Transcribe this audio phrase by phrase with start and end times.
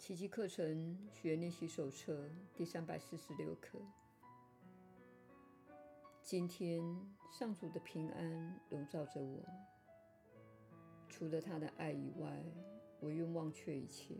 [0.00, 2.24] 奇迹课程学员练习手册
[2.56, 3.78] 第三百四十六课。
[6.22, 6.82] 今天
[7.30, 9.44] 上主的平安笼罩着我，
[11.06, 12.42] 除了他的爱以外，
[12.98, 14.14] 我愿忘却一切。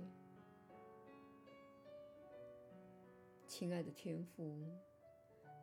[3.48, 4.62] 亲爱的天父，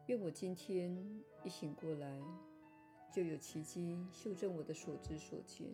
[0.07, 0.97] 愿我今天
[1.43, 2.19] 一醒过来，
[3.13, 5.67] 就有奇迹修正我的所知所见。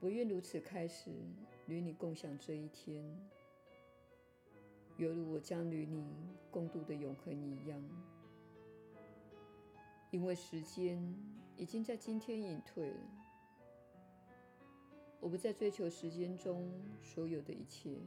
[0.00, 1.10] 我愿如此开始
[1.66, 3.04] 与你共享这一天，
[4.98, 6.04] 犹如我将与你
[6.50, 7.82] 共度的永恒一样。
[10.10, 11.02] 因为时间
[11.56, 13.00] 已经在今天隐退了，
[15.18, 16.70] 我不再追求时间中
[17.02, 17.98] 所有的一切，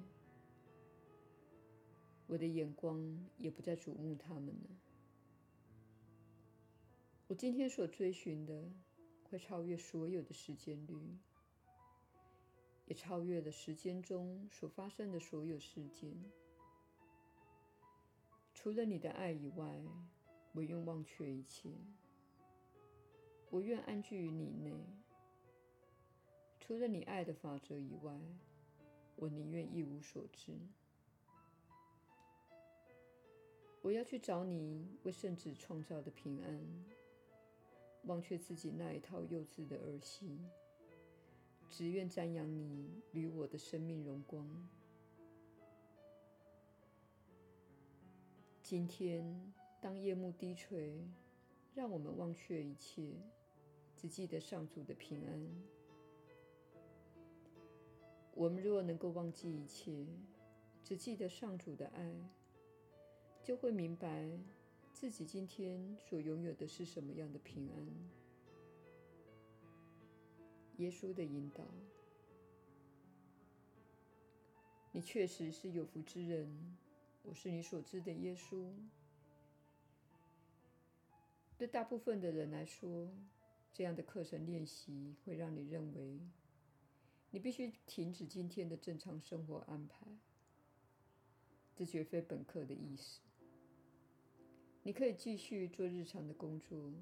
[2.27, 4.69] 我的眼光也不再瞩目他们了。
[7.27, 8.63] 我今天所追寻的，
[9.23, 10.95] 会超越所有的时间率。
[12.89, 16.11] 也超越了时间中所发生的所有事件。
[18.55, 19.79] 除了你的爱以外，
[20.53, 21.69] 我愿忘却一切。
[23.51, 24.73] 我愿安居于你内。
[26.59, 28.19] 除了你爱的法则以外，
[29.15, 30.51] 我宁愿一无所知。
[33.81, 36.85] 我要去找你为圣子创造的平安，
[38.05, 40.39] 忘却自己那一套幼稚的儿戏。
[41.69, 44.45] 只愿瞻仰你与我的生命荣光。
[48.61, 51.07] 今天，当夜幕低垂，
[51.73, 53.13] 让我们忘却一切，
[53.95, 55.49] 只记得上主的平安。
[58.33, 60.05] 我们若能够忘记一切，
[60.83, 62.13] 只记得上主的爱，
[63.43, 64.29] 就会明白
[64.91, 68.18] 自己今天所拥有的是什么样的平安。
[70.79, 71.65] 耶稣的引导，
[74.93, 76.77] 你确实是有福之人。
[77.21, 78.71] 我是你所知的耶稣。
[81.57, 83.09] 对大部分的人来说，
[83.73, 86.21] 这样的课程练习会让你认为
[87.31, 90.07] 你必须停止今天的正常生活安排。
[91.75, 93.19] 这绝非本课的意思。
[94.83, 96.93] 你可以继续做日常的工作，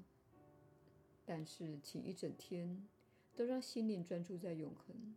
[1.24, 2.88] 但是请一整天。
[3.38, 5.14] 都让心灵专注在永恒。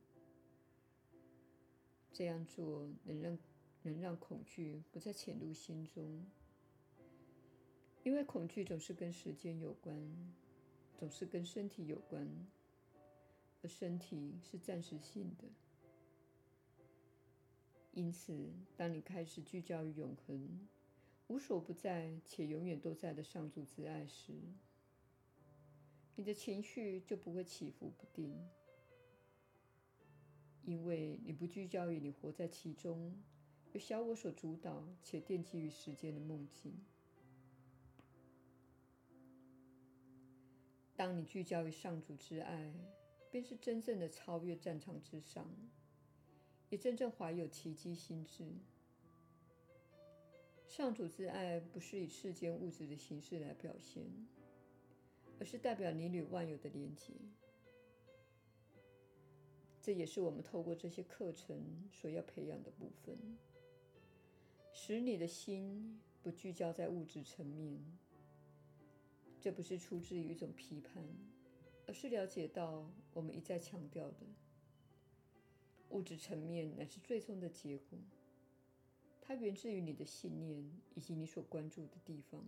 [2.14, 3.40] 这样做能让
[3.82, 6.24] 能让恐惧不再潜入心中，
[8.04, 10.00] 因为恐惧总是跟时间有关，
[11.00, 12.30] 总是跟身体有关，
[13.64, 15.46] 而身体是暂时性的。
[17.94, 20.68] 因此，当你开始聚焦于永恒、
[21.26, 24.34] 无所不在且永远都在的上主之爱时，
[26.16, 28.38] 你的情绪就不会起伏不定，
[30.64, 33.16] 因为你不聚焦于你活在其中，
[33.74, 36.74] 由小我所主导且奠基于时间的梦境。
[40.96, 42.72] 当你聚焦于上主之爱，
[43.32, 45.50] 便是真正的超越战场之上，
[46.70, 48.46] 也真正怀有奇迹心智。
[50.68, 54.04] 上主之爱不是以世间物质的形式来表现。
[55.42, 57.14] 而是代表你与万有的连接，
[59.82, 63.18] 这也是我们透过这些课程所要培养的部分，
[64.72, 67.84] 使你的心不聚焦在物质层面。
[69.40, 71.04] 这不是出自于一种批判，
[71.88, 74.18] 而是了解到我们一再强调的，
[75.90, 77.98] 物质层面乃是最终的结果，
[79.20, 80.64] 它源自于你的信念
[80.94, 82.46] 以及你所关注的地方。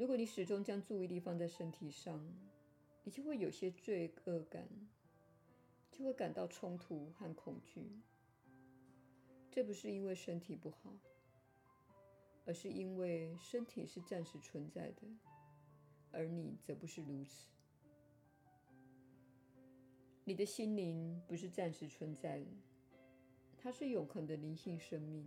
[0.00, 2.18] 如果你始终将注意力放在身体上，
[3.04, 4.66] 你就会有些罪恶感，
[5.92, 7.82] 就会感到冲突和恐惧。
[9.50, 10.90] 这不是因为身体不好，
[12.46, 15.02] 而是因为身体是暂时存在的，
[16.12, 17.50] 而你则不是如此。
[20.24, 22.46] 你的心灵不是暂时存在的，
[23.58, 25.26] 它是永恒的灵性生命。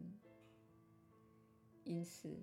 [1.83, 2.35] 因此，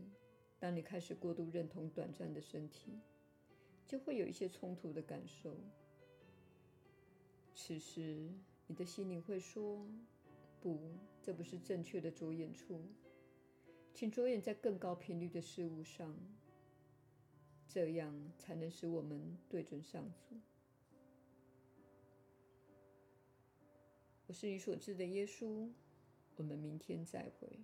[0.60, 3.00] 当你开始过度认同短暂的身体，
[3.86, 5.56] 就会有一些冲突的感受。
[7.54, 8.30] 此时，
[8.66, 9.86] 你的心灵会说
[10.60, 10.78] ：“不，
[11.22, 12.82] 这不是正确的着眼处，
[13.94, 16.14] 请着眼在更高频率的事物上，
[17.66, 20.36] 这样才能使我们对准上主。”
[24.28, 25.68] 我是你所知的耶稣。
[26.36, 27.60] 我们明天再会。